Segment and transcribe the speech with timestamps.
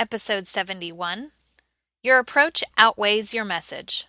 [0.00, 1.32] Episode 71
[2.02, 4.08] Your Approach Outweighs Your Message.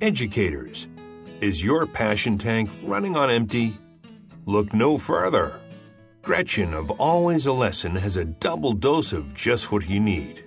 [0.00, 0.88] Educators,
[1.42, 3.76] is your passion tank running on empty?
[4.46, 5.60] Look no further.
[6.22, 10.42] Gretchen of Always a Lesson has a double dose of just what you need.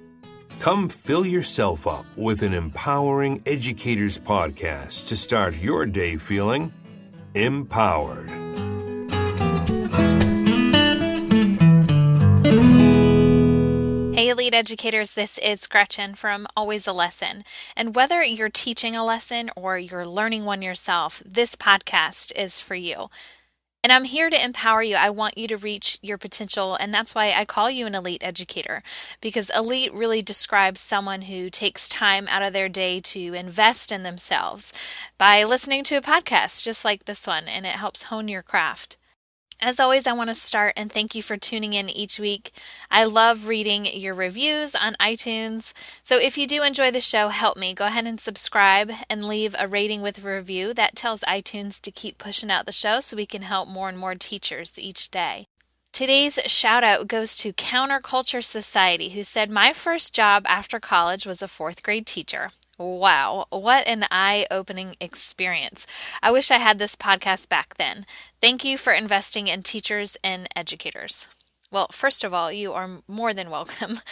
[0.59, 6.73] Come fill yourself up with an empowering educators podcast to start your day feeling
[7.36, 8.32] empowered.
[14.29, 17.43] Elite Educators, this is Gretchen from Always a Lesson.
[17.75, 22.74] And whether you're teaching a lesson or you're learning one yourself, this podcast is for
[22.74, 23.10] you.
[23.84, 24.96] And I'm here to empower you.
[24.96, 26.74] I want you to reach your potential.
[26.74, 28.82] And that's why I call you an elite educator,
[29.21, 34.02] because elite really describes someone who takes time out of their day to invest in
[34.02, 34.73] themselves
[35.20, 38.98] by listening to a podcast just like this one, and it helps hone your craft.
[39.61, 42.52] As always, I want to start and thank you for tuning in each week.
[42.91, 45.72] I love reading your reviews on iTunes.
[46.03, 47.73] So if you do enjoy the show, help me.
[47.73, 50.73] Go ahead and subscribe and leave a rating with a review.
[50.73, 53.97] That tells iTunes to keep pushing out the show so we can help more and
[53.97, 55.47] more teachers each day.
[55.94, 61.42] Today's shout out goes to Counterculture Society, who said, My first job after college was
[61.42, 62.52] a fourth grade teacher.
[62.78, 65.88] Wow, what an eye opening experience.
[66.22, 68.06] I wish I had this podcast back then.
[68.42, 71.30] Thank you for investing in teachers and educators.
[71.72, 74.00] Well, first of all, you are more than welcome.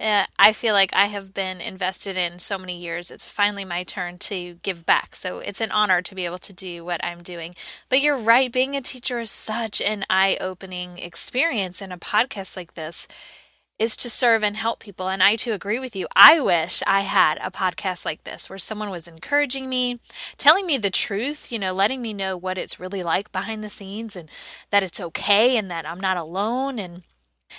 [0.00, 3.12] Uh, I feel like I have been invested in so many years.
[3.12, 5.14] It's finally my turn to give back.
[5.14, 7.54] So it's an honor to be able to do what I'm doing.
[7.88, 12.56] But you're right, being a teacher is such an eye opening experience in a podcast
[12.56, 13.06] like this
[13.78, 15.08] is to serve and help people.
[15.08, 16.06] And I too agree with you.
[16.14, 20.00] I wish I had a podcast like this where someone was encouraging me,
[20.36, 23.68] telling me the truth, you know, letting me know what it's really like behind the
[23.68, 24.30] scenes and
[24.70, 27.02] that it's okay and that I'm not alone and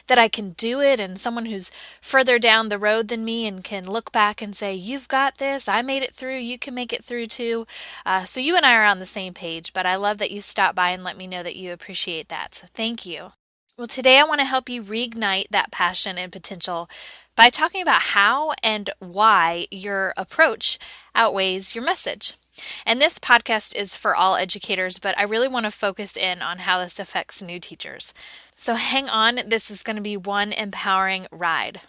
[0.08, 1.72] that I can do it and someone who's
[2.02, 5.68] further down the road than me and can look back and say, You've got this.
[5.68, 6.38] I made it through.
[6.38, 7.66] You can make it through too.
[8.06, 10.42] Uh, so you and I are on the same page, but I love that you
[10.42, 12.56] stopped by and let me know that you appreciate that.
[12.56, 13.32] So thank you.
[13.78, 16.90] Well, today I want to help you reignite that passion and potential
[17.36, 20.80] by talking about how and why your approach
[21.14, 22.36] outweighs your message.
[22.86, 26.60] And this podcast is for all educators, but I really want to focus in on
[26.60, 28.14] how this affects new teachers.
[28.56, 31.82] So hang on, this is going to be one empowering ride.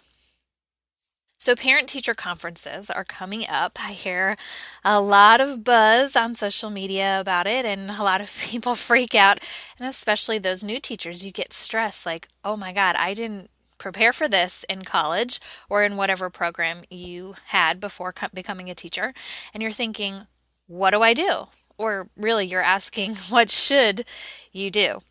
[1.39, 3.77] So, parent teacher conferences are coming up.
[3.79, 4.37] I hear
[4.83, 9.13] a lot of buzz on social media about it, and a lot of people freak
[9.13, 9.39] out.
[9.79, 14.13] And especially those new teachers, you get stressed like, oh my God, I didn't prepare
[14.13, 15.39] for this in college
[15.69, 19.13] or in whatever program you had before becoming a teacher.
[19.53, 20.25] And you're thinking,
[20.65, 21.47] what do I do?
[21.77, 24.05] Or really, you're asking, what should
[24.51, 25.01] you do?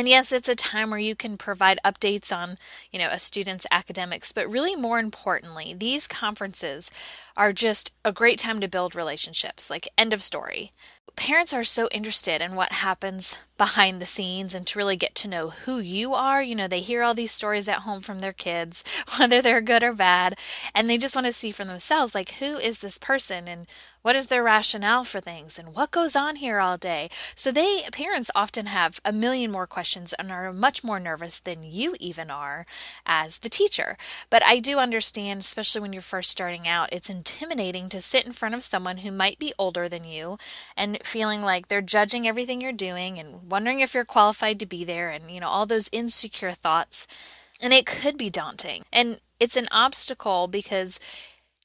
[0.00, 2.56] And yes, it's a time where you can provide updates on,
[2.90, 6.90] you know, a student's academics, but really more importantly, these conferences
[7.36, 9.68] are just a great time to build relationships.
[9.68, 10.72] Like end of story.
[11.16, 15.28] Parents are so interested in what happens behind the scenes and to really get to
[15.28, 16.42] know who you are.
[16.42, 18.82] You know, they hear all these stories at home from their kids,
[19.18, 20.38] whether they're good or bad,
[20.74, 23.66] and they just want to see for themselves like who is this person and
[24.02, 27.10] what is their rationale for things and what goes on here all day?
[27.34, 31.62] So they parents often have a million more questions and are much more nervous than
[31.62, 32.66] you even are
[33.04, 33.96] as the teacher.
[34.30, 38.32] But I do understand, especially when you're first starting out, it's intimidating to sit in
[38.32, 40.38] front of someone who might be older than you
[40.76, 44.84] and feeling like they're judging everything you're doing and wondering if you're qualified to be
[44.84, 47.06] there and you know all those insecure thoughts.
[47.62, 48.84] And it could be daunting.
[48.90, 51.00] And it's an obstacle because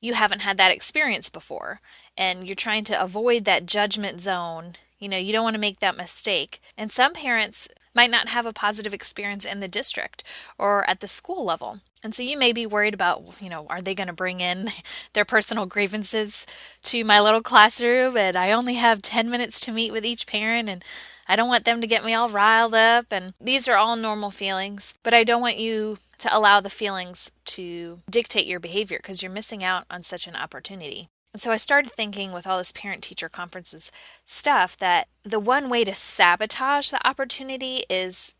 [0.05, 1.81] you haven't had that experience before
[2.15, 4.73] and you're trying to avoid that judgment zone.
[4.99, 6.61] You know, you don't want to make that mistake.
[6.77, 10.23] And some parents might not have a positive experience in the district
[10.59, 11.79] or at the school level.
[12.03, 14.69] And so you may be worried about, you know, are they going to bring in
[15.13, 16.45] their personal grievances
[16.83, 20.69] to my little classroom and I only have 10 minutes to meet with each parent
[20.69, 20.83] and
[21.27, 24.29] I don't want them to get me all riled up and these are all normal
[24.29, 29.21] feelings, but I don't want you to allow the feelings to dictate your behavior because
[29.21, 31.09] you're missing out on such an opportunity.
[31.35, 33.91] And so I started thinking with all this parent teacher conferences
[34.23, 38.35] stuff that the one way to sabotage the opportunity is,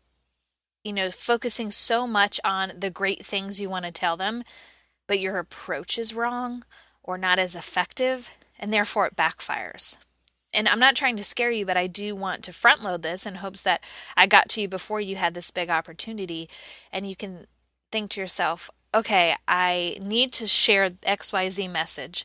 [0.82, 4.42] you know, focusing so much on the great things you want to tell them,
[5.06, 6.64] but your approach is wrong
[7.02, 9.98] or not as effective, and therefore it backfires.
[10.54, 13.26] And I'm not trying to scare you, but I do want to front load this
[13.26, 13.82] in hopes that
[14.16, 16.48] I got to you before you had this big opportunity
[16.90, 17.46] and you can
[17.90, 22.24] think to yourself, okay, I need to share XYZ message,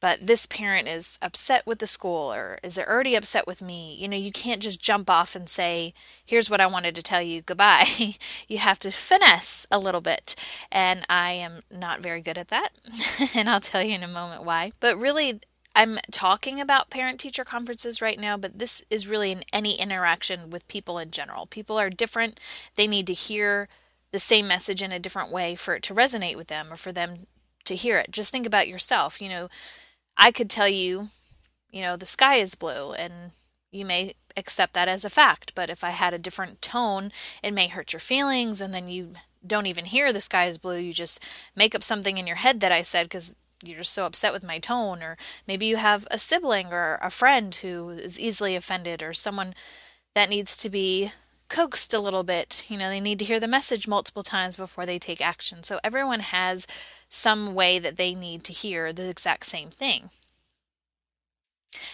[0.00, 3.96] but this parent is upset with the school or is already upset with me.
[3.98, 5.92] You know, you can't just jump off and say,
[6.24, 8.14] here's what I wanted to tell you, goodbye.
[8.48, 10.34] you have to finesse a little bit.
[10.70, 12.70] And I am not very good at that.
[13.34, 14.72] and I'll tell you in a moment why.
[14.78, 15.40] But really,
[15.74, 20.50] I'm talking about parent teacher conferences right now, but this is really in any interaction
[20.50, 21.46] with people in general.
[21.46, 22.40] People are different,
[22.76, 23.68] they need to hear
[24.12, 26.92] the same message in a different way for it to resonate with them or for
[26.92, 27.26] them
[27.64, 28.10] to hear it.
[28.10, 29.20] Just think about yourself.
[29.20, 29.48] You know,
[30.16, 31.10] I could tell you,
[31.70, 33.32] you know, the sky is blue, and
[33.70, 35.52] you may accept that as a fact.
[35.54, 37.12] But if I had a different tone,
[37.42, 39.12] it may hurt your feelings, and then you
[39.46, 40.78] don't even hear the sky is blue.
[40.78, 41.22] You just
[41.54, 44.42] make up something in your head that I said because you're just so upset with
[44.42, 45.02] my tone.
[45.02, 49.54] Or maybe you have a sibling or a friend who is easily offended, or someone
[50.14, 51.12] that needs to be
[51.48, 52.66] coaxed a little bit.
[52.68, 55.62] You know, they need to hear the message multiple times before they take action.
[55.62, 56.66] So everyone has
[57.08, 60.10] some way that they need to hear the exact same thing.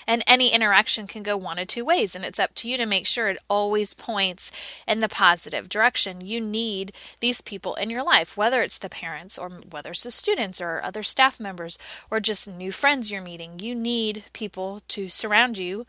[0.06, 2.86] And any interaction can go one of two ways, and it's up to you to
[2.86, 4.50] make sure it always points
[4.86, 6.20] in the positive direction.
[6.20, 10.10] You need these people in your life, whether it's the parents or whether it's the
[10.10, 11.78] students or other staff members
[12.10, 13.58] or just new friends you're meeting.
[13.58, 15.86] You need people to surround you.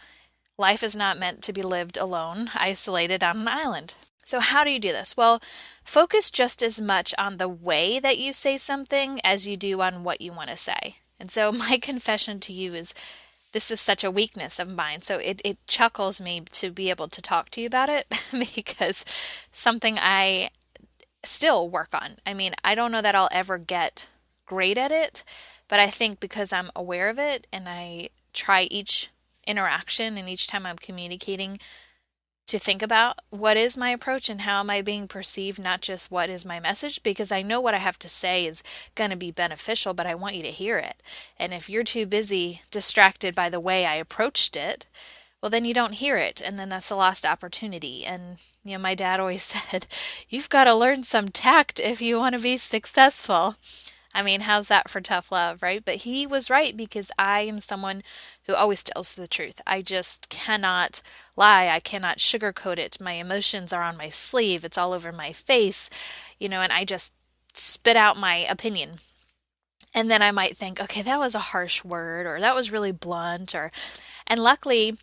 [0.58, 3.94] Life is not meant to be lived alone, isolated on an island.
[4.24, 5.16] So, how do you do this?
[5.16, 5.42] Well,
[5.84, 10.04] focus just as much on the way that you say something as you do on
[10.04, 10.98] what you want to say.
[11.20, 12.94] And so, my confession to you is
[13.52, 15.02] this is such a weakness of mine.
[15.02, 18.08] So, it, it chuckles me to be able to talk to you about it
[18.56, 19.06] because
[19.52, 20.50] something I
[21.24, 22.16] still work on.
[22.26, 24.08] I mean, I don't know that I'll ever get
[24.46, 25.24] great at it,
[25.68, 29.10] but I think because I'm aware of it and I try each
[29.46, 31.60] interaction and each time I'm communicating
[32.48, 36.12] to think about what is my approach and how am I being perceived, not just
[36.12, 38.62] what is my message, because I know what I have to say is
[38.94, 41.02] going to be beneficial, but I want you to hear it.
[41.40, 44.86] And if you're too busy, distracted by the way I approached it,
[45.42, 48.06] well, then you don't hear it, and then that's a lost opportunity.
[48.06, 49.88] And, you know, my dad always said,
[50.30, 53.56] you've got to learn some tact if you want to be successful.
[54.16, 55.84] I mean, how's that for tough love, right?
[55.84, 58.02] But he was right because I am someone
[58.48, 59.62] who always tells the truth.
[59.68, 61.02] I just cannot
[61.36, 61.68] lie.
[61.68, 62.98] I cannot sugarcoat it.
[63.02, 65.90] My emotions are on my sleeve, it's all over my face,
[66.40, 67.14] you know, and I just
[67.54, 69.00] spit out my opinion.
[69.94, 72.94] And then I might think, okay, that was a harsh word, or that was really
[72.94, 73.70] blunt, or,
[74.28, 74.98] and luckily,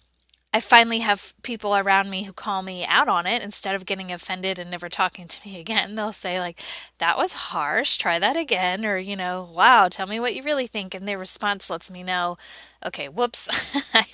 [0.55, 4.13] I finally have people around me who call me out on it instead of getting
[4.13, 5.95] offended and never talking to me again.
[5.95, 6.61] They'll say, like,
[6.99, 10.67] that was harsh, try that again, or, you know, wow, tell me what you really
[10.67, 10.95] think.
[10.95, 12.37] And their response lets me know,
[12.85, 13.49] okay, whoops,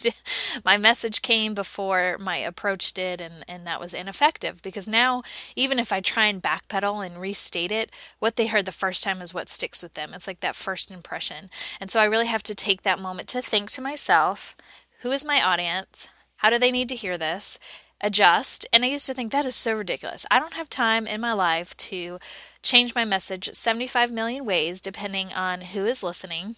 [0.65, 4.63] my message came before my approach did, and, and that was ineffective.
[4.63, 5.25] Because now,
[5.57, 9.21] even if I try and backpedal and restate it, what they heard the first time
[9.23, 10.15] is what sticks with them.
[10.15, 11.51] It's like that first impression.
[11.81, 14.57] And so I really have to take that moment to think to myself,
[15.01, 16.09] who is my audience?
[16.39, 17.59] How do they need to hear this?
[18.01, 18.67] Adjust.
[18.73, 20.25] And I used to think that is so ridiculous.
[20.31, 22.19] I don't have time in my life to
[22.63, 26.57] change my message 75 million ways depending on who is listening.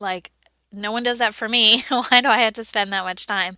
[0.00, 0.32] Like,
[0.72, 1.82] no one does that for me.
[1.88, 3.56] Why do I have to spend that much time?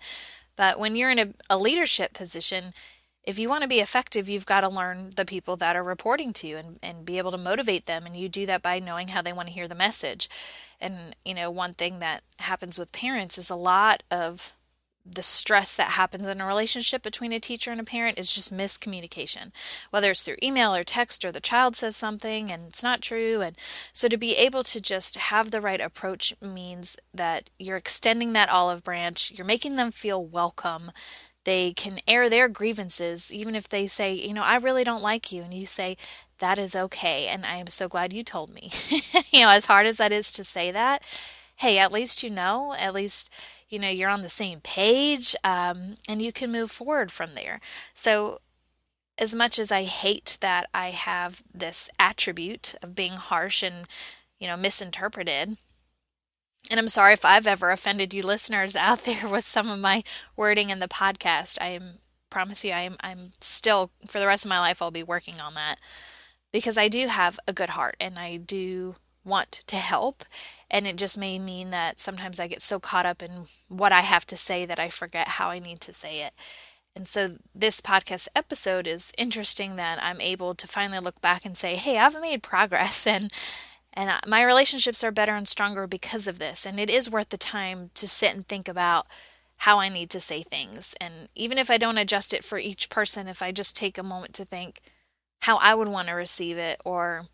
[0.56, 2.75] But when you're in a, a leadership position,
[3.23, 6.35] if you want to be effective, you've got to learn the people that are reporting
[6.35, 8.05] to you and, and be able to motivate them.
[8.05, 10.29] And you do that by knowing how they want to hear the message.
[10.81, 14.53] And, you know, one thing that happens with parents is a lot of
[15.05, 18.55] the stress that happens in a relationship between a teacher and a parent is just
[18.55, 19.53] miscommunication,
[19.91, 23.43] whether it's through email or text or the child says something and it's not true.
[23.43, 23.56] And
[23.93, 28.49] so to be able to just have the right approach means that you're extending that
[28.49, 30.91] olive branch, you're making them feel welcome.
[31.44, 35.31] They can air their grievances, even if they say, you know, I really don't like
[35.31, 35.43] you.
[35.43, 35.99] And you say,
[36.39, 37.27] that is okay.
[37.27, 38.70] And I am so glad you told me.
[39.31, 41.03] you know, as hard as that is to say that,
[41.56, 43.31] hey, at least you know, at least
[43.75, 47.61] you know you're on the same page um, and you can move forward from there.
[47.93, 48.41] So
[49.19, 53.87] as much as i hate that i have this attribute of being harsh and
[54.41, 55.57] you know misinterpreted
[56.71, 60.03] and i'm sorry if i've ever offended you listeners out there with some of my
[60.37, 61.59] wording in the podcast.
[61.61, 61.79] I
[62.31, 65.55] promise you i'm i'm still for the rest of my life i'll be working on
[65.55, 65.77] that
[66.53, 70.25] because i do have a good heart and i do want to help.
[70.71, 74.01] And it just may mean that sometimes I get so caught up in what I
[74.01, 76.35] have to say that I forget how I need to say it.
[76.97, 81.57] And so this podcast episode is interesting that I'm able to finally look back and
[81.57, 83.33] say, "Hey, I've made progress and
[83.93, 87.37] and my relationships are better and stronger because of this." And it is worth the
[87.37, 89.07] time to sit and think about
[89.59, 90.95] how I need to say things.
[91.01, 94.03] And even if I don't adjust it for each person, if I just take a
[94.03, 94.81] moment to think
[95.43, 97.27] how I would want to receive it or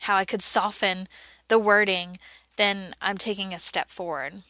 [0.00, 1.08] how I could soften
[1.48, 2.18] the wording
[2.58, 4.42] then I'm taking a step forward.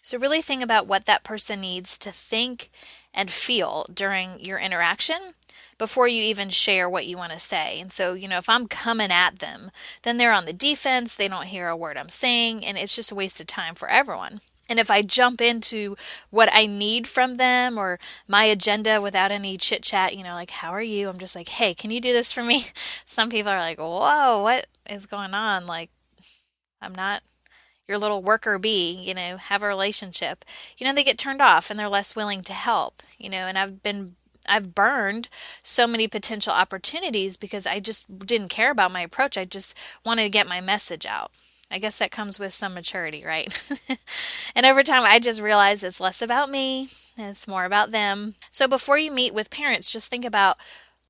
[0.00, 2.70] So, really think about what that person needs to think
[3.12, 5.34] and feel during your interaction
[5.76, 7.80] before you even share what you want to say.
[7.80, 9.72] And so, you know, if I'm coming at them,
[10.02, 13.10] then they're on the defense, they don't hear a word I'm saying, and it's just
[13.10, 14.40] a waste of time for everyone.
[14.68, 15.96] And if I jump into
[16.30, 17.98] what I need from them or
[18.28, 21.08] my agenda without any chit chat, you know, like, how are you?
[21.08, 22.66] I'm just like, hey, can you do this for me?
[23.06, 25.66] Some people are like, whoa, what is going on?
[25.66, 25.90] Like,
[26.80, 27.22] I'm not
[27.88, 30.44] your little worker bee, you know, have a relationship,
[30.76, 33.56] you know, they get turned off and they're less willing to help, you know, and
[33.56, 34.16] I've been
[34.48, 35.28] I've burned
[35.62, 39.36] so many potential opportunities because I just didn't care about my approach.
[39.36, 39.74] I just
[40.04, 41.32] wanted to get my message out.
[41.68, 43.52] I guess that comes with some maturity, right?
[44.54, 48.36] and over time, I just realized it's less about me, it's more about them.
[48.52, 50.58] So before you meet with parents, just think about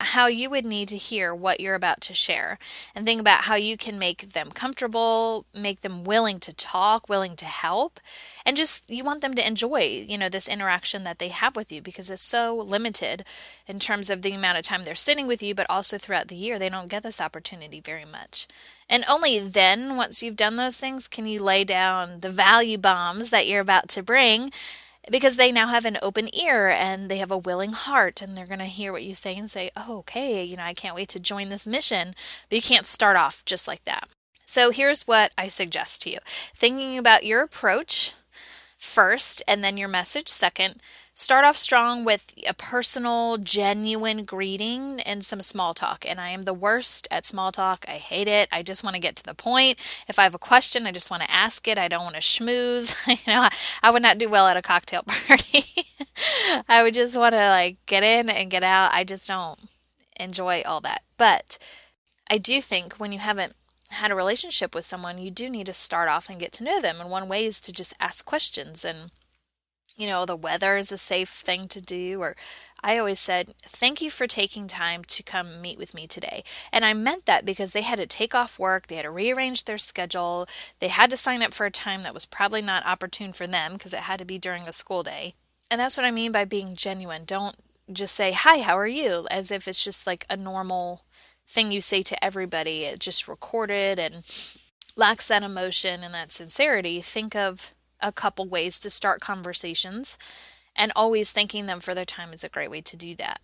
[0.00, 2.58] how you would need to hear what you're about to share
[2.94, 7.34] and think about how you can make them comfortable, make them willing to talk, willing
[7.36, 7.98] to help,
[8.44, 11.72] and just you want them to enjoy, you know, this interaction that they have with
[11.72, 13.24] you because it's so limited
[13.66, 16.36] in terms of the amount of time they're sitting with you, but also throughout the
[16.36, 18.46] year they don't get this opportunity very much.
[18.90, 23.30] And only then, once you've done those things, can you lay down the value bombs
[23.30, 24.52] that you're about to bring
[25.10, 28.46] because they now have an open ear and they have a willing heart and they're
[28.46, 31.08] going to hear what you say and say, oh, okay, you know, I can't wait
[31.10, 32.14] to join this mission.
[32.48, 34.08] But you can't start off just like that.
[34.44, 36.18] So here's what I suggest to you
[36.54, 38.14] thinking about your approach
[38.78, 40.80] first and then your message second.
[41.18, 46.04] Start off strong with a personal, genuine greeting and some small talk.
[46.06, 47.86] And I am the worst at small talk.
[47.88, 48.50] I hate it.
[48.52, 49.78] I just want to get to the point.
[50.08, 51.78] If I have a question, I just want to ask it.
[51.78, 52.94] I don't want to schmooze.
[53.26, 53.48] you know,
[53.82, 55.64] I would not do well at a cocktail party.
[56.68, 58.92] I would just want to like get in and get out.
[58.92, 59.58] I just don't
[60.20, 61.02] enjoy all that.
[61.16, 61.56] But
[62.28, 63.54] I do think when you haven't
[63.90, 66.80] had a relationship with someone, you do need to start off and get to know
[66.80, 67.00] them.
[67.00, 69.10] And one way is to just ask questions and
[69.96, 72.20] you know, the weather is a safe thing to do.
[72.20, 72.36] Or
[72.82, 76.44] I always said, Thank you for taking time to come meet with me today.
[76.70, 79.64] And I meant that because they had to take off work, they had to rearrange
[79.64, 80.46] their schedule,
[80.80, 83.74] they had to sign up for a time that was probably not opportune for them
[83.74, 85.34] because it had to be during a school day.
[85.70, 87.24] And that's what I mean by being genuine.
[87.24, 87.56] Don't
[87.90, 89.26] just say, Hi, how are you?
[89.30, 91.02] as if it's just like a normal
[91.48, 92.84] thing you say to everybody.
[92.84, 94.24] It just recorded and
[94.96, 97.00] lacks that emotion and that sincerity.
[97.00, 100.18] Think of a couple ways to start conversations,
[100.74, 103.40] and always thanking them for their time is a great way to do that.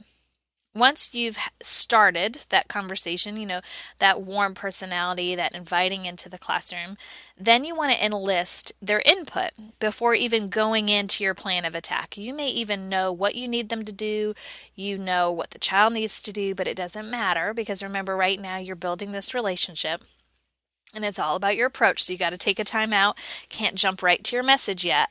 [0.75, 3.61] Once you've started that conversation, you know,
[3.99, 6.97] that warm personality, that inviting into the classroom,
[7.39, 12.17] then you want to enlist their input before even going into your plan of attack.
[12.17, 14.33] You may even know what you need them to do,
[14.75, 18.41] you know what the child needs to do, but it doesn't matter because remember, right
[18.41, 20.03] now you're building this relationship
[20.95, 22.03] and it's all about your approach.
[22.03, 25.11] So you got to take a time out, can't jump right to your message yet.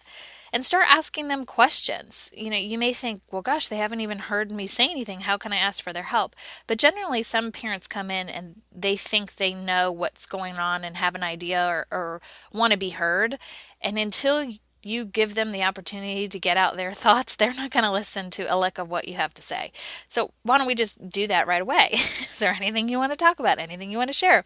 [0.53, 2.29] And start asking them questions.
[2.35, 5.21] You know, you may think, well, gosh, they haven't even heard me say anything.
[5.21, 6.35] How can I ask for their help?
[6.67, 10.97] But generally, some parents come in and they think they know what's going on and
[10.97, 13.37] have an idea or, or want to be heard.
[13.81, 14.51] And until
[14.83, 18.29] you give them the opportunity to get out their thoughts, they're not going to listen
[18.31, 19.71] to a lick of what you have to say.
[20.07, 21.89] So, why don't we just do that right away?
[21.93, 23.59] Is there anything you want to talk about?
[23.59, 24.43] Anything you want to share?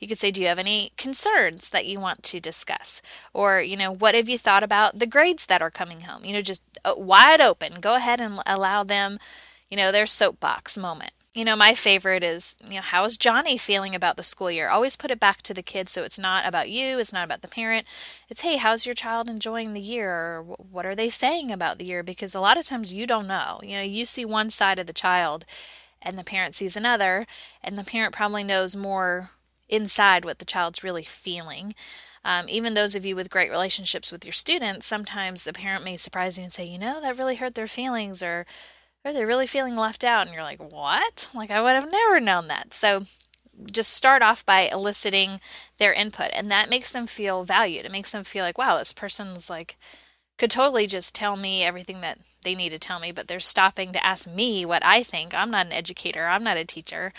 [0.00, 3.02] You could say, Do you have any concerns that you want to discuss?
[3.32, 6.24] Or, you know, what have you thought about the grades that are coming home?
[6.24, 7.80] You know, just uh, wide open.
[7.80, 9.18] Go ahead and allow them,
[9.68, 13.94] you know, their soapbox moment you know, my favorite is, you know, how's Johnny feeling
[13.94, 14.68] about the school year?
[14.68, 17.42] Always put it back to the kid so it's not about you, it's not about
[17.42, 17.86] the parent.
[18.28, 20.10] It's, hey, how's your child enjoying the year?
[20.10, 22.04] Or what are they saying about the year?
[22.04, 23.58] Because a lot of times you don't know.
[23.64, 25.44] You know, you see one side of the child
[26.00, 27.26] and the parent sees another,
[27.62, 29.30] and the parent probably knows more
[29.68, 31.74] inside what the child's really feeling.
[32.24, 35.96] Um, even those of you with great relationships with your students, sometimes the parent may
[35.96, 38.46] surprise you and say, you know, that really hurt their feelings, or
[39.04, 40.26] are they really feeling left out?
[40.26, 41.30] And you're like, what?
[41.34, 42.72] Like, I would have never known that.
[42.72, 43.04] So
[43.70, 45.40] just start off by eliciting
[45.78, 47.84] their input, and that makes them feel valued.
[47.84, 49.76] It makes them feel like, wow, this person's like,
[50.38, 53.92] could totally just tell me everything that they need to tell me, but they're stopping
[53.92, 55.34] to ask me what I think.
[55.34, 57.12] I'm not an educator, I'm not a teacher.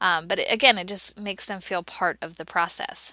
[0.00, 3.12] Um, but again, it just makes them feel part of the process.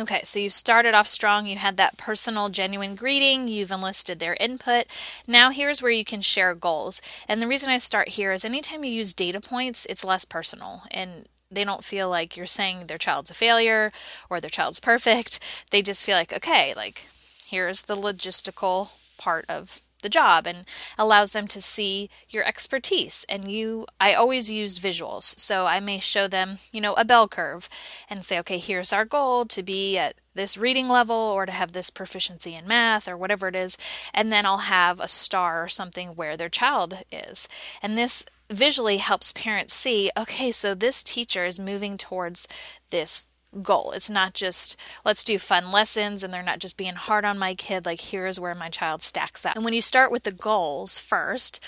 [0.00, 1.46] Okay, so you've started off strong.
[1.46, 3.46] You had that personal, genuine greeting.
[3.46, 4.86] You've enlisted their input.
[5.26, 7.02] Now, here's where you can share goals.
[7.28, 10.84] And the reason I start here is anytime you use data points, it's less personal
[10.90, 13.92] and they don't feel like you're saying their child's a failure
[14.30, 15.38] or their child's perfect.
[15.70, 17.06] They just feel like, okay, like
[17.46, 20.64] here's the logistical part of the job and
[20.98, 23.24] allows them to see your expertise.
[23.28, 25.38] And you, I always use visuals.
[25.38, 27.68] So I may show them, you know, a bell curve
[28.10, 31.72] and say, okay, here's our goal to be at this reading level or to have
[31.72, 33.76] this proficiency in math or whatever it is.
[34.14, 37.48] And then I'll have a star or something where their child is.
[37.82, 42.46] And this visually helps parents see okay, so this teacher is moving towards
[42.90, 43.26] this
[43.60, 43.92] goal.
[43.92, 47.54] It's not just let's do fun lessons and they're not just being hard on my
[47.54, 49.56] kid, like here's where my child stacks up.
[49.56, 51.60] And when you start with the goals first,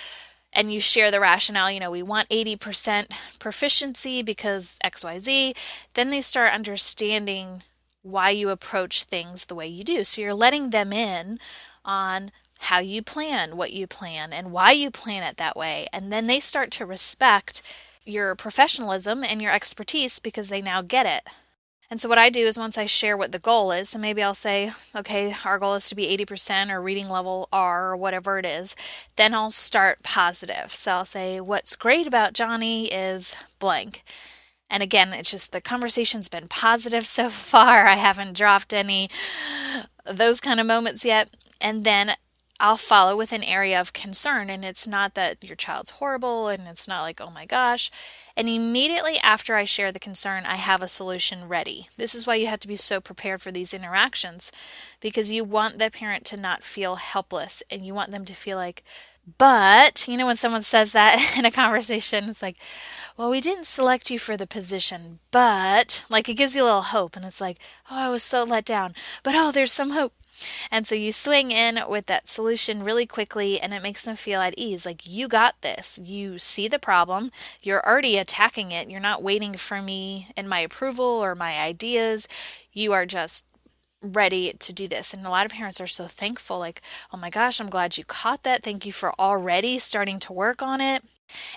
[0.55, 5.57] and you share the rationale, you know, we want 80% proficiency because XYZ,
[5.95, 7.65] then they start understanding
[8.03, 10.05] why you approach things the way you do.
[10.05, 11.41] So you're letting them in
[11.85, 15.87] on how you plan what you plan and why you plan it that way.
[15.93, 17.63] And then they start to respect
[18.05, 21.29] your professionalism and your expertise because they now get it.
[21.91, 24.23] And so, what I do is once I share what the goal is, so maybe
[24.23, 28.39] I'll say, okay, our goal is to be 80% or reading level R or whatever
[28.39, 28.75] it is,
[29.17, 30.75] then I'll start positive.
[30.75, 34.03] So, I'll say, what's great about Johnny is blank.
[34.71, 37.87] And again, it's just the conversation's been positive so far.
[37.87, 39.11] I haven't dropped any
[40.05, 41.31] those kind of moments yet.
[41.61, 42.15] And then
[42.61, 44.49] I'll follow with an area of concern.
[44.49, 47.91] And it's not that your child's horrible and it's not like, oh my gosh.
[48.37, 51.89] And immediately after I share the concern, I have a solution ready.
[51.97, 54.53] This is why you have to be so prepared for these interactions
[55.01, 58.57] because you want the parent to not feel helpless and you want them to feel
[58.57, 58.83] like,
[59.39, 62.57] but, you know, when someone says that in a conversation, it's like,
[63.17, 66.83] well, we didn't select you for the position, but, like, it gives you a little
[66.83, 67.17] hope.
[67.17, 67.59] And it's like,
[67.91, 68.95] oh, I was so let down.
[69.23, 70.13] But, oh, there's some hope.
[70.71, 74.41] And so you swing in with that solution really quickly and it makes them feel
[74.41, 74.85] at ease.
[74.85, 75.99] Like, you got this.
[76.03, 77.31] You see the problem.
[77.63, 78.91] You're already attacking it.
[78.91, 82.29] You're not waiting for me and my approval or my ideas.
[82.73, 83.47] You are just
[84.03, 85.15] ready to do this.
[85.15, 88.05] And a lot of parents are so thankful, like, oh my gosh, I'm glad you
[88.05, 88.63] caught that.
[88.63, 91.05] Thank you for already starting to work on it.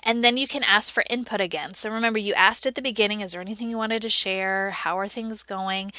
[0.01, 1.73] And then you can ask for input again.
[1.73, 4.71] So remember, you asked at the beginning, is there anything you wanted to share?
[4.71, 5.91] How are things going?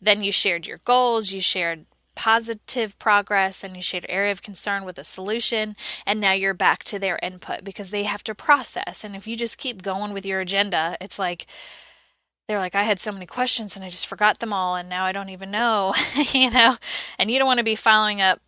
[0.00, 4.84] Then you shared your goals, you shared positive progress and you shared area of concern
[4.84, 9.04] with a solution and now you're back to their input because they have to process
[9.04, 11.46] and if you just keep going with your agenda it's like
[12.48, 15.04] they're like, I had so many questions and I just forgot them all, and now
[15.04, 15.94] I don't even know,
[16.32, 16.76] you know?
[17.18, 18.40] And you don't want to be following up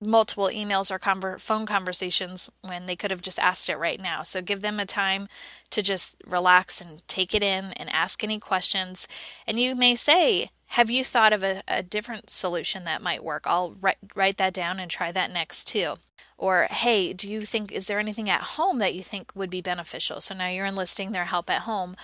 [0.00, 4.22] multiple emails or conver- phone conversations when they could have just asked it right now.
[4.22, 5.28] So give them a time
[5.70, 9.06] to just relax and take it in and ask any questions.
[9.46, 13.42] And you may say, Have you thought of a, a different solution that might work?
[13.46, 15.96] I'll write, write that down and try that next too.
[16.38, 19.60] Or, hey, do you think, is there anything at home that you think would be
[19.60, 20.22] beneficial?
[20.22, 21.94] So now you're enlisting their help at home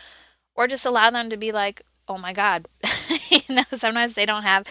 [0.55, 2.67] or just allow them to be like, oh my God.
[3.31, 4.67] you know, sometimes they don't have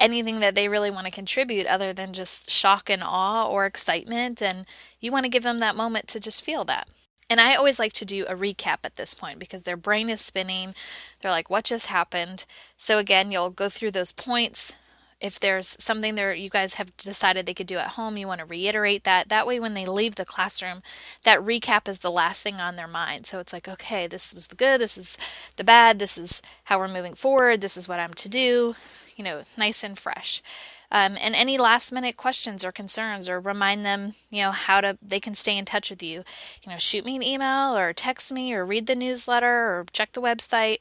[0.00, 4.42] anything that they really want to contribute other than just shock and awe or excitement.
[4.42, 4.66] And
[4.98, 6.88] you want to give them that moment to just feel that.
[7.28, 10.20] And I always like to do a recap at this point because their brain is
[10.20, 10.74] spinning.
[11.20, 12.44] They're like, what just happened?
[12.78, 14.74] So, again, you'll go through those points,
[15.20, 18.40] if there's something there you guys have decided they could do at home, you want
[18.40, 19.28] to reiterate that.
[19.28, 20.82] That way, when they leave the classroom,
[21.24, 23.24] that recap is the last thing on their mind.
[23.26, 25.16] So it's like, okay, this was the good, this is
[25.56, 28.76] the bad, this is how we're moving forward, this is what I'm to do.
[29.16, 30.42] You know, nice and fresh.
[30.90, 34.98] Um, and any last minute questions or concerns or remind them you know how to
[35.02, 36.22] they can stay in touch with you.
[36.62, 40.12] You know shoot me an email or text me or read the newsletter or check
[40.12, 40.78] the website.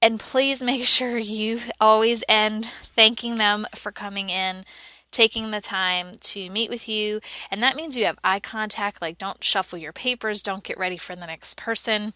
[0.00, 4.64] And please make sure you always end thanking them for coming in,
[5.10, 7.20] taking the time to meet with you.
[7.50, 10.96] And that means you have eye contact, like don't shuffle your papers, don't get ready
[10.96, 12.12] for the next person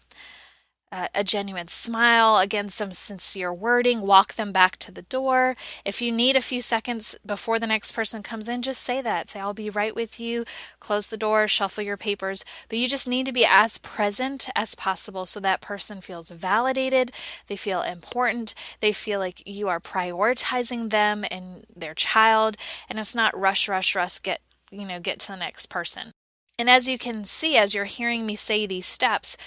[1.13, 5.55] a genuine smile, again, some sincere wording, walk them back to the door.
[5.83, 9.29] If you need a few seconds before the next person comes in, just say that.
[9.29, 10.45] Say, I'll be right with you.
[10.79, 12.45] Close the door, shuffle your papers.
[12.69, 17.11] But you just need to be as present as possible so that person feels validated,
[17.47, 22.55] they feel important, they feel like you are prioritizing them and their child,
[22.87, 26.11] and it's not rush, rush, rush, get, you know, get to the next person.
[26.59, 29.37] And as you can see, as you're hearing me say these steps,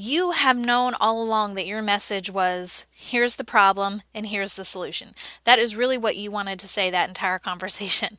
[0.00, 4.64] you have known all along that your message was here's the problem and here's the
[4.64, 5.12] solution.
[5.42, 8.18] That is really what you wanted to say that entire conversation.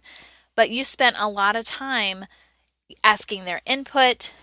[0.58, 2.26] But you spent a lot of time
[3.02, 4.34] asking their input,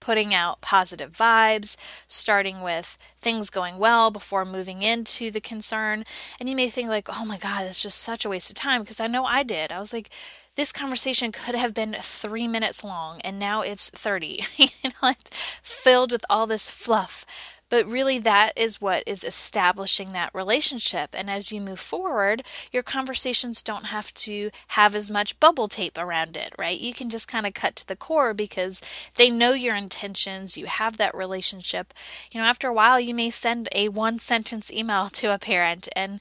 [0.00, 6.04] putting out positive vibes, starting with things going well before moving into the concern.
[6.38, 8.82] And you may think like, "Oh my god, it's just such a waste of time"
[8.82, 9.72] because I know I did.
[9.72, 10.10] I was like,
[10.56, 14.44] this conversation could have been three minutes long and now it's 30.
[14.56, 15.30] you know, it's
[15.62, 17.24] filled with all this fluff.
[17.68, 21.10] But really, that is what is establishing that relationship.
[21.14, 25.98] And as you move forward, your conversations don't have to have as much bubble tape
[25.98, 26.80] around it, right?
[26.80, 28.80] You can just kind of cut to the core because
[29.16, 30.56] they know your intentions.
[30.56, 31.92] You have that relationship.
[32.30, 35.88] You know, after a while, you may send a one sentence email to a parent,
[35.96, 36.20] and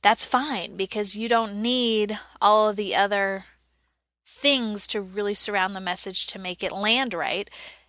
[0.00, 3.44] that's fine because you don't need all of the other
[4.26, 7.48] things to really surround the message to make it land right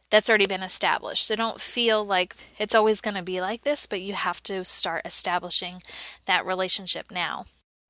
[0.09, 1.25] that's already been established.
[1.25, 4.63] So don't feel like it's always going to be like this, but you have to
[4.63, 5.81] start establishing
[6.25, 7.45] that relationship now.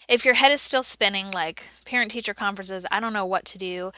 [0.07, 3.57] If your head is still spinning, like parent teacher conferences, I don't know what to
[3.57, 3.91] do.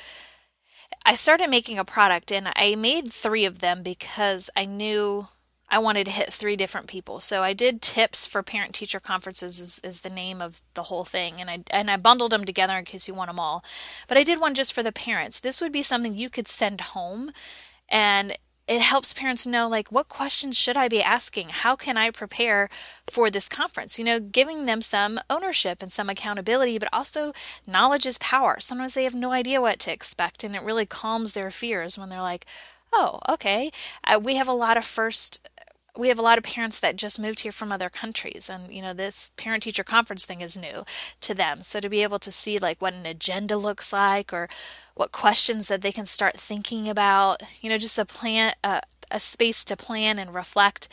[1.05, 5.27] I started making a product and I made three of them because I knew
[5.69, 7.19] I wanted to hit three different people.
[7.19, 11.05] So I did tips for parent teacher conferences is, is, the name of the whole
[11.05, 13.63] thing and I and I bundled them together in case you want them all.
[14.07, 15.39] But I did one just for the parents.
[15.39, 17.31] This would be something you could send home
[17.89, 18.37] and
[18.69, 21.49] it helps parents know like what questions should I be asking?
[21.49, 22.69] How can I prepare
[23.09, 23.99] for this conference?
[23.99, 27.33] You know, giving them some ownership and some accountability, but also
[27.67, 28.59] knowledge is power.
[28.59, 32.09] Sometimes they have no idea what to expect and it really calms their fears when
[32.09, 32.45] they're like,
[32.93, 33.71] "Oh, okay."
[34.03, 35.49] Uh, we have a lot of first
[35.97, 38.81] we have a lot of parents that just moved here from other countries and you
[38.81, 40.83] know this parent teacher conference thing is new
[41.21, 41.61] to them.
[41.61, 44.49] So to be able to see like what an agenda looks like or
[44.95, 49.19] what questions that they can start thinking about you know just a plan uh, a
[49.19, 50.87] space to plan and reflect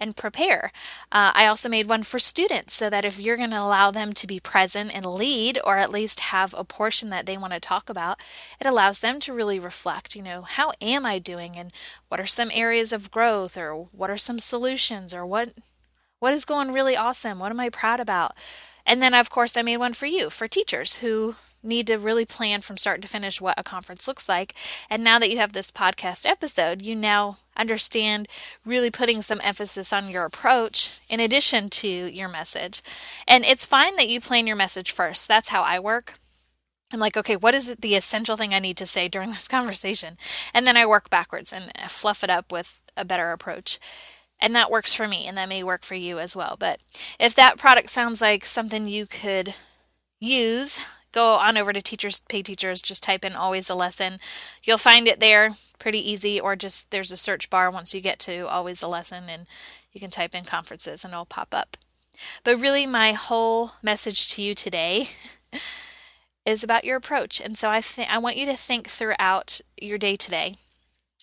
[0.00, 0.72] and prepare.
[1.12, 4.12] Uh, I also made one for students so that if you're going to allow them
[4.14, 7.60] to be present and lead, or at least have a portion that they want to
[7.60, 8.22] talk about,
[8.58, 11.72] it allows them to really reflect, you know, how am I doing and
[12.08, 15.52] what are some areas of growth or what are some solutions or what
[16.18, 17.38] what is going really awesome?
[17.38, 18.32] What am I proud about?
[18.84, 22.24] And then of course I made one for you, for teachers who need to really
[22.24, 24.54] plan from start to finish what a conference looks like.
[24.88, 28.28] And now that you have this podcast episode, you now understand
[28.64, 32.82] really putting some emphasis on your approach in addition to your message.
[33.28, 35.28] And it's fine that you plan your message first.
[35.28, 36.18] That's how I work.
[36.92, 40.16] I'm like, okay, what is the essential thing I need to say during this conversation?
[40.54, 43.78] And then I work backwards and fluff it up with a better approach.
[44.42, 46.56] And that works for me, and that may work for you as well.
[46.58, 46.80] But
[47.18, 49.54] if that product sounds like something you could
[50.18, 50.80] use
[51.12, 54.18] go on over to Teachers Pay Teachers, just type in always a lesson.
[54.62, 58.18] You'll find it there pretty easy, or just there's a search bar once you get
[58.20, 59.46] to always a lesson, and
[59.92, 61.76] you can type in conferences and it'll pop up.
[62.44, 65.08] But really, my whole message to you today
[66.46, 67.40] is about your approach.
[67.40, 70.56] And so I think I want you to think throughout your day today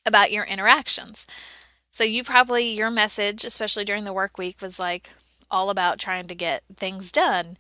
[0.06, 1.28] about your interactions.
[1.89, 5.12] So you probably your message, especially during the work week, was like
[5.50, 7.58] all about trying to get things done.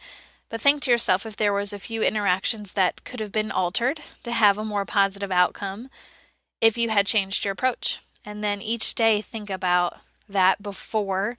[0.49, 4.01] But think to yourself if there was a few interactions that could have been altered
[4.23, 5.89] to have a more positive outcome
[6.61, 7.99] if you had changed your approach.
[8.23, 9.97] And then each day think about
[10.29, 11.37] that before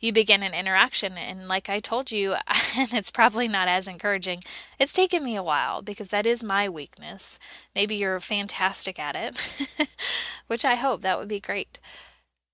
[0.00, 1.18] you begin an interaction.
[1.18, 2.32] And like I told you,
[2.76, 4.42] and it's probably not as encouraging,
[4.78, 7.38] it's taken me a while because that is my weakness.
[7.74, 9.88] Maybe you're fantastic at it,
[10.46, 11.78] which I hope that would be great.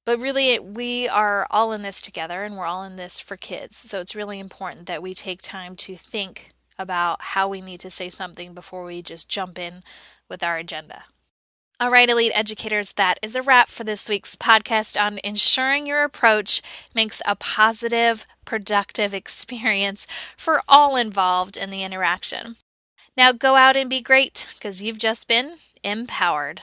[0.07, 3.77] But really, we are all in this together and we're all in this for kids.
[3.77, 7.91] So it's really important that we take time to think about how we need to
[7.91, 9.83] say something before we just jump in
[10.31, 11.05] with our agenda.
[11.79, 16.05] All right, elite educators, that is a wrap for this week's podcast on ensuring your
[16.05, 16.63] approach
[16.95, 20.07] makes a positive, productive experience
[20.39, 22.57] for all involved in the interaction.
[23.17, 26.63] Now go out and be great because you've just been empowered.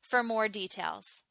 [0.00, 1.22] for more details.